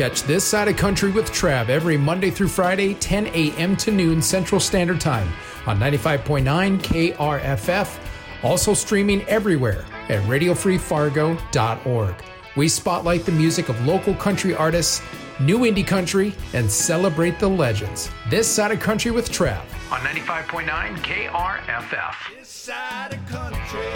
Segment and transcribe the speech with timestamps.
[0.00, 3.76] Catch This Side of Country with Trav every Monday through Friday, 10 a.m.
[3.76, 5.30] to noon Central Standard Time
[5.66, 8.00] on 95.9 KRFF.
[8.42, 12.14] Also streaming everywhere at RadioFreeFargo.org.
[12.56, 15.02] We spotlight the music of local country artists,
[15.38, 18.08] new indie country, and celebrate the legends.
[18.30, 19.60] This Side of Country with Trav
[19.92, 22.14] on 95.9 KRFF.
[22.38, 23.92] This side of country.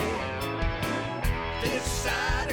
[1.63, 2.44] This side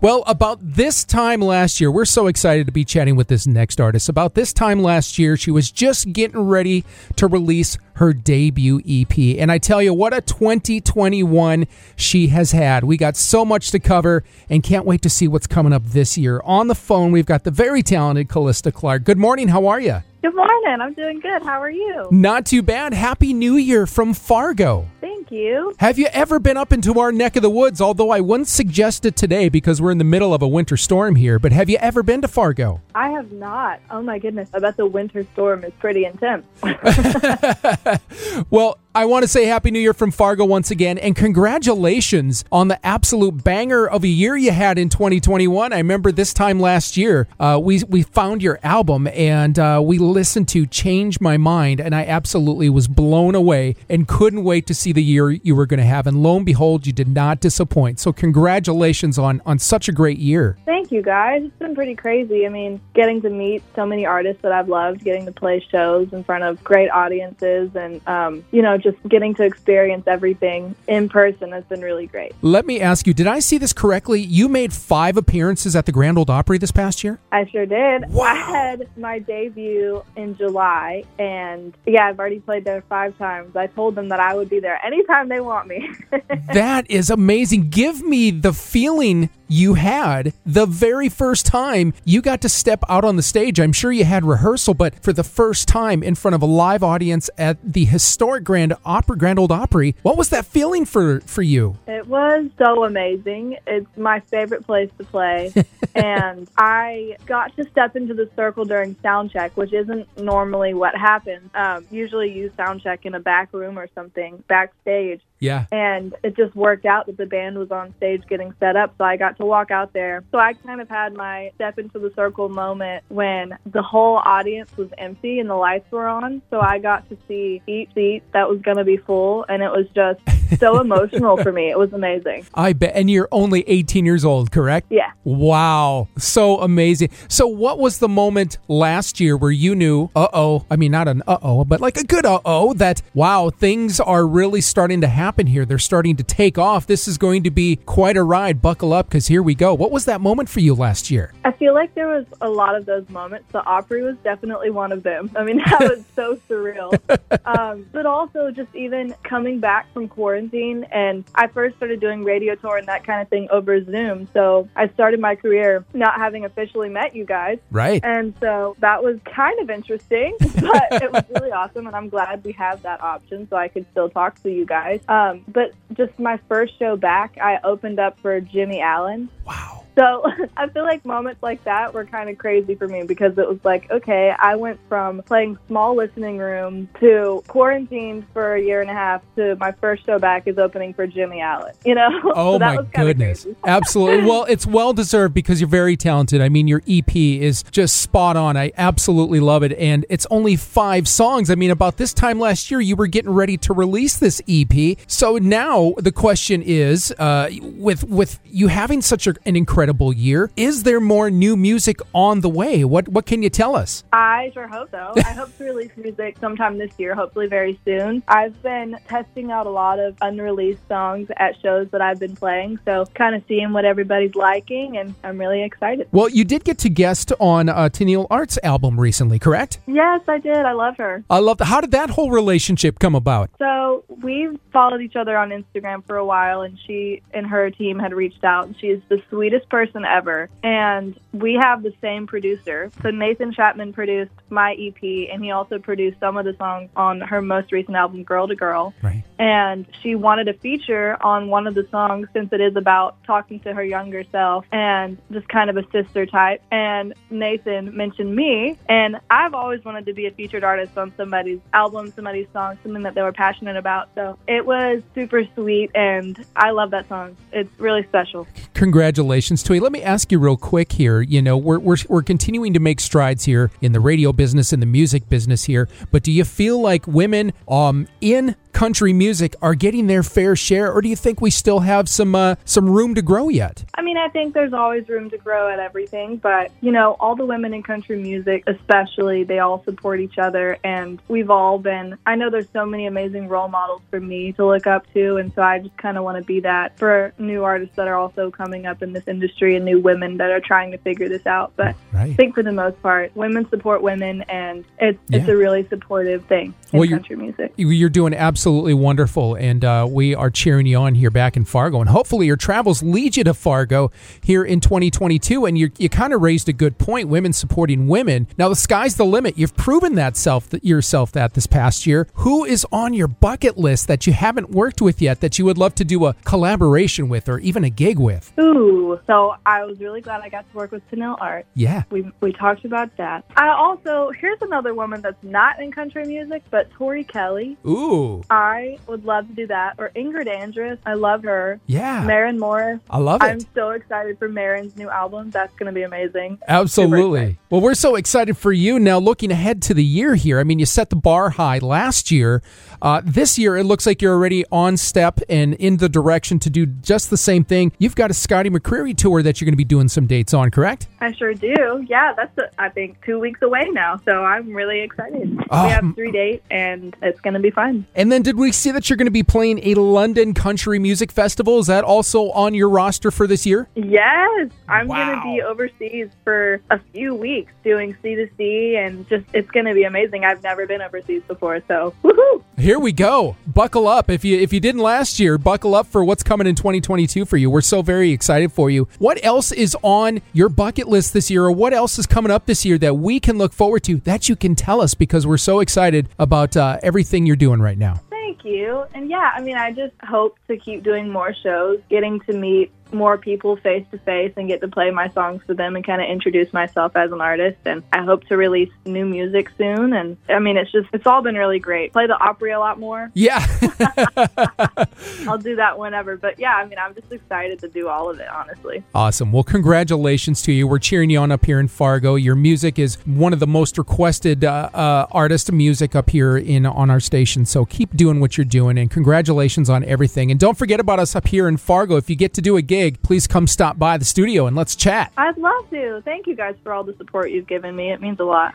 [0.00, 3.80] Well, about this time last year, we're so excited to be chatting with this next
[3.80, 4.08] artist.
[4.08, 6.84] About this time last year, she was just getting ready
[7.16, 9.18] to release her debut EP.
[9.40, 11.66] And I tell you, what a 2021
[11.96, 12.84] she has had.
[12.84, 16.16] We got so much to cover and can't wait to see what's coming up this
[16.16, 16.40] year.
[16.44, 19.02] On the phone, we've got the very talented Callista Clark.
[19.02, 19.48] Good morning.
[19.48, 20.04] How are you?
[20.22, 20.80] Good morning.
[20.80, 21.42] I'm doing good.
[21.42, 22.06] How are you?
[22.12, 22.94] Not too bad.
[22.94, 24.86] Happy New Year from Fargo.
[25.18, 25.74] Thank you.
[25.80, 27.80] Have you ever been up into our neck of the woods?
[27.80, 31.16] Although I wouldn't suggest it today because we're in the middle of a winter storm
[31.16, 32.80] here, but have you ever been to Fargo?
[32.94, 33.80] I have not.
[33.90, 34.48] Oh my goodness.
[34.54, 36.46] I bet the winter storm is pretty intense.
[38.50, 42.68] Well, I want to say Happy New Year from Fargo once again, and congratulations on
[42.68, 45.74] the absolute banger of a year you had in 2021.
[45.74, 49.98] I remember this time last year, uh, we we found your album and uh, we
[49.98, 54.74] listened to "Change My Mind," and I absolutely was blown away and couldn't wait to
[54.74, 56.06] see the year you were going to have.
[56.06, 58.00] And lo and behold, you did not disappoint.
[58.00, 60.56] So congratulations on on such a great year.
[60.64, 61.42] Thank you guys.
[61.44, 62.46] It's been pretty crazy.
[62.46, 66.10] I mean, getting to meet so many artists that I've loved, getting to play shows
[66.14, 71.08] in front of great audiences, and um, you know, just getting to experience everything in
[71.08, 72.32] person has been really great.
[72.42, 74.20] Let me ask you: Did I see this correctly?
[74.20, 77.18] You made five appearances at the Grand Ole Opry this past year.
[77.32, 78.10] I sure did.
[78.10, 78.24] Wow.
[78.24, 83.56] I had my debut in July, and yeah, I've already played there five times.
[83.56, 85.88] I told them that I would be there anytime they want me.
[86.52, 87.68] That is amazing.
[87.68, 93.04] Give me the feeling you had the very first time you got to step out
[93.04, 93.58] on the stage.
[93.58, 96.82] I'm sure you had rehearsal, but for the first time in front of a live
[96.82, 101.42] audience at the historic Grand Opera, Grand Ole Opry, what was that feeling for for
[101.42, 101.78] you?
[101.86, 103.56] It was so amazing.
[103.66, 105.52] It's my favorite place to play.
[105.94, 110.94] and I got to step into the circle during sound check, which isn't normally what
[110.94, 111.50] happens.
[111.54, 115.20] Um, usually you sound check in a back room or something backstage.
[115.40, 115.66] Yeah.
[115.70, 119.04] And it just worked out that the band was on stage getting set up, so
[119.04, 120.24] I got to walk out there.
[120.32, 124.70] So I kind of had my step into the circle moment when the whole audience
[124.76, 126.42] was empty and the lights were on.
[126.50, 129.70] So I got to see each seat that was going to be full, and it
[129.70, 130.20] was just
[130.58, 131.70] so emotional for me.
[131.70, 132.46] It was amazing.
[132.54, 132.94] I bet.
[132.94, 134.88] And you're only 18 years old, correct?
[134.90, 135.12] Yeah.
[135.24, 136.08] Wow.
[136.18, 137.10] So amazing.
[137.28, 141.08] So, what was the moment last year where you knew, uh oh, I mean, not
[141.08, 145.00] an uh oh, but like a good uh oh, that, wow, things are really starting
[145.02, 145.64] to happen here.
[145.64, 146.86] They're starting to take off.
[146.86, 148.62] This is going to be quite a ride.
[148.62, 149.74] Buckle up because here we go.
[149.74, 151.32] What was that moment for you last year?
[151.44, 153.52] I feel like there was a lot of those moments.
[153.52, 155.30] The Opry was definitely one of them.
[155.36, 156.98] I mean, that was so surreal.
[157.44, 162.54] Um, but also just even coming back from quarantine, and I first started doing radio
[162.54, 164.28] tour and that kind of thing over Zoom.
[164.32, 167.58] So I started my career not having officially met you guys.
[167.70, 168.02] Right.
[168.04, 171.86] And so that was kind of interesting, but it was really awesome.
[171.86, 175.00] And I'm glad we have that option so I could still talk to you guys.
[175.08, 179.28] Um, Um, but just my first show back, I opened up for Jimmy Allen.
[179.44, 179.77] Wow.
[179.98, 180.24] So
[180.56, 183.58] I feel like moments like that were kind of crazy for me because it was
[183.64, 188.90] like, okay, I went from playing small listening room to quarantined for a year and
[188.90, 191.74] a half to my first show back is opening for Jimmy Allen.
[191.84, 192.08] You know?
[192.38, 193.46] Oh So that my was goodness.
[193.66, 194.24] Absolutely.
[194.24, 196.40] Well, it's well deserved because you're very talented.
[196.40, 198.56] I mean, your EP is just spot on.
[198.56, 199.72] I absolutely love it.
[199.72, 201.50] And it's only five songs.
[201.50, 204.98] I mean, about this time last year, you were getting ready to release this EP.
[205.06, 210.50] So now the question is uh, with, with you having such a, an incredible year,
[210.56, 212.84] is there more new music on the way?
[212.84, 214.04] What, what can you tell us?
[214.12, 215.12] I sure hope so.
[215.16, 218.22] I hope to release music sometime this year, hopefully very soon.
[218.28, 222.78] I've been testing out a lot of unreleased songs at shows that I've been playing,
[222.84, 226.08] so kind of seeing what everybody's liking, and I'm really excited.
[226.12, 229.78] Well, you did get to guest on uh, Tenille Arts album recently, correct?
[229.86, 230.56] Yes, I did.
[230.56, 231.24] I love her.
[231.30, 231.60] I love.
[231.60, 233.50] How did that whole relationship come about?
[233.58, 237.98] So we've followed each other on Instagram for a while, and she and her team
[237.98, 238.66] had reached out.
[238.66, 240.48] And she is the sweetest person ever.
[240.62, 242.90] And we have the same producer.
[243.02, 247.20] So Nathan Chapman produced my EP, and he also produced some of the songs on
[247.20, 248.94] her most recent album, Girl to Girl.
[249.02, 249.24] Right.
[249.38, 253.60] And she wanted a feature on one of the songs since it is about talking
[253.60, 256.62] to her younger self and just kind of a sister type.
[256.70, 261.60] And Nathan mentioned me, and I've always wanted to be a featured artist on somebody's
[261.72, 264.08] album, somebody's song, something that they were passionate about.
[264.14, 267.36] So it was super sweet, and I love that song.
[267.52, 268.46] It's really special.
[268.74, 269.80] Congratulations, Tui.
[269.80, 271.20] Let me ask you real quick here.
[271.20, 274.80] You know, we're, we're, we're continuing to make strides here in the radio business, in
[274.80, 279.74] the music business here, but do you feel like women um, in country music are
[279.74, 283.12] getting their fair share, or do you think we still have some uh, some room
[283.16, 283.84] to grow yet?
[283.94, 287.34] I mean, I think there's always room to grow at everything, but you know, all
[287.34, 292.16] the women in country music, especially, they all support each other, and we've all been.
[292.24, 295.52] I know there's so many amazing role models for me to look up to, and
[295.54, 298.48] so I just kind of want to be that for new artists that are also
[298.52, 301.72] coming up in this industry and new women that are trying to figure this out.
[301.74, 302.30] But Right.
[302.30, 305.52] I think for the most part, women support women, and it's it's Yeah.
[305.54, 307.72] a really supportive thing in Well, you're- country music.
[307.76, 312.00] You're doing absolutely wonderful, and uh, we are cheering you on here back in Fargo.
[312.00, 314.10] And hopefully, your travels lead you to Fargo
[314.42, 315.64] here in 2022.
[315.64, 318.46] And you you kind of raised a good point: women supporting women.
[318.56, 319.58] Now, the sky's the limit.
[319.58, 322.28] You've proven that self that yourself that this past year.
[322.34, 325.78] Who is on your bucket list that you haven't worked with yet that you would
[325.78, 328.52] love to do a collaboration with, or even a gig with?
[328.58, 331.66] Ooh, so I was really glad I got to work with Tenille Art.
[331.74, 332.04] Yeah.
[332.10, 333.44] We, we talked about that.
[333.56, 337.76] I also, here's another woman that's not in country music, but Tori Kelly.
[337.86, 338.42] Ooh.
[338.50, 339.94] I would love to do that.
[339.98, 340.98] Or Ingrid Andress.
[341.04, 341.80] I love her.
[341.86, 342.24] Yeah.
[342.24, 343.00] Maren Morris.
[343.10, 343.46] I love it.
[343.46, 345.50] I'm so excited for Maren's new album.
[345.50, 346.58] That's going to be amazing.
[346.66, 347.58] Absolutely.
[347.70, 350.58] Well, we're so excited for you now looking ahead to the year here.
[350.58, 352.62] I mean, you set the bar high last year.
[353.00, 356.70] Uh, this year, it looks like you're already on step and in the direction to
[356.70, 357.92] do just the same thing.
[357.98, 360.70] You've got a Scotty McCreery tour that you're going to be doing some dates on,
[360.70, 361.06] correct?
[361.20, 362.04] I sure do.
[362.08, 364.20] Yeah, that's, uh, I think, two weeks away now.
[364.24, 365.58] So I'm really excited.
[365.70, 368.06] Oh, we have three dates, and it's going to be fun.
[368.16, 371.32] And then did we see that you're going to be playing a London Country Music
[371.32, 371.78] Festival?
[371.78, 373.88] Is that also on your roster for this year?
[373.94, 375.26] Yes, I'm Wow.
[375.26, 379.94] going to be overseas for a few weeks doing C2C, and just it's going to
[379.94, 380.44] be amazing.
[380.44, 382.62] I've never been overseas before, so woohoo!
[382.76, 383.56] Here we go.
[383.66, 384.30] Buckle up.
[384.30, 387.56] If you if you didn't last year, buckle up for what's coming in 2022 for
[387.56, 387.70] you.
[387.70, 389.08] We're so very excited for you.
[389.18, 392.66] What else is on your bucket list this year or what else is coming up
[392.66, 395.56] this year that we can look forward to that you can tell us because we're
[395.56, 398.20] so excited about uh, everything you're doing right now.
[398.68, 399.04] You.
[399.14, 402.92] And yeah, I mean, I just hope to keep doing more shows, getting to meet
[403.12, 406.22] more people face to face and get to play my songs for them and kind
[406.22, 407.78] of introduce myself as an artist.
[407.84, 410.12] And I hope to release new music soon.
[410.12, 412.12] And I mean, it's just, it's all been really great.
[412.12, 413.30] Play the Opry a lot more.
[413.34, 413.64] Yeah.
[415.46, 416.36] I'll do that whenever.
[416.36, 419.02] But yeah, I mean, I'm just excited to do all of it, honestly.
[419.14, 419.52] Awesome.
[419.52, 420.86] Well, congratulations to you.
[420.86, 422.34] We're cheering you on up here in Fargo.
[422.34, 426.86] Your music is one of the most requested uh, uh, artist music up here in
[426.86, 427.64] on our station.
[427.64, 430.50] So keep doing what you're doing, and congratulations on everything.
[430.50, 432.16] And don't forget about us up here in Fargo.
[432.16, 434.96] If you get to do a gig, please come stop by the studio and let's
[434.96, 435.32] chat.
[435.36, 436.22] I'd love to.
[436.24, 438.12] Thank you guys for all the support you've given me.
[438.12, 438.74] It means a lot.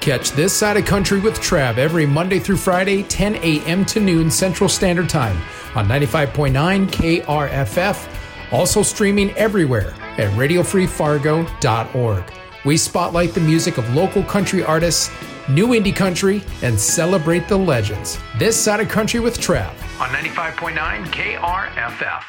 [0.00, 3.84] Catch This Side of Country with Trav every Monday through Friday, 10 a.m.
[3.86, 5.36] to noon Central Standard Time
[5.74, 8.52] on 95.9 KRFF.
[8.52, 12.24] Also streaming everywhere at RadioFreeFargo.org.
[12.64, 15.10] We spotlight the music of local country artists,
[15.48, 18.18] new indie country, and celebrate the legends.
[18.38, 22.22] This Side of Country with Trav on 95.9 KRFF.